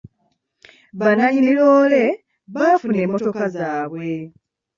Bannannyini 0.99 1.51
loole 1.57 2.03
baafuna 2.53 2.97
emmotoka 3.05 3.43
zaabwe. 3.55 4.07